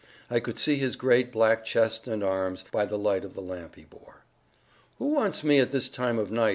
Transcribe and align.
I 0.31 0.39
could 0.39 0.57
see 0.57 0.77
his 0.77 0.95
great 0.95 1.31
black 1.31 1.63
chest 1.63 2.07
and 2.07 2.23
arms, 2.23 2.65
by 2.71 2.85
the 2.85 2.97
light 2.97 3.23
of 3.23 3.35
the 3.35 3.39
lamp 3.43 3.75
he 3.75 3.83
bore. 3.83 4.23
"Who 4.97 5.09
wants 5.09 5.43
me 5.43 5.61
this 5.61 5.89
time 5.89 6.17
of 6.17 6.31
night?" 6.31 6.49